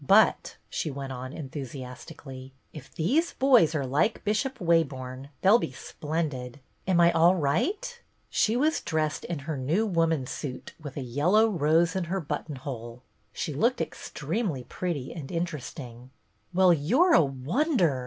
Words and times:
But," 0.03 0.57
she 0.67 0.89
went 0.89 1.13
on 1.13 1.31
en 1.31 1.49
thusiastically," 1.49 2.53
if 2.73 2.91
these 2.91 3.33
boys 3.33 3.75
are 3.75 3.85
like 3.85 4.23
Bishop 4.23 4.57
Waborne 4.57 5.29
they 5.43 5.49
'll 5.51 5.59
be 5.59 5.71
splendid. 5.73 6.59
Am 6.87 6.99
I 6.99 7.11
all 7.11 7.35
right?" 7.35 8.01
She 8.31 8.57
was 8.57 8.81
dressed 8.81 9.25
in 9.25 9.37
her 9.45 9.55
New 9.57 9.85
Woman's 9.85 10.31
suit 10.31 10.73
with 10.81 10.97
a 10.97 11.01
yellow 11.01 11.47
rose 11.47 11.95
in 11.95 12.05
her 12.05 12.19
THE 12.19 12.25
PLAY 12.25 12.35
143 12.47 12.55
button 12.55 12.63
hole; 12.63 13.03
she 13.31 13.53
looked 13.53 13.79
extremely 13.79 14.63
pretty 14.63 15.13
and 15.13 15.31
interesting." 15.31 16.09
Well, 16.51 16.73
you 16.73 17.03
're 17.03 17.13
a 17.13 17.23
wonder 17.23 17.99